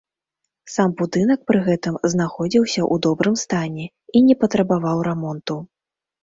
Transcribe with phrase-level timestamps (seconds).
[0.75, 5.61] Сам будынак пры гэтым знаходзіўся ў добрым стане і не патрабаваў рамонту.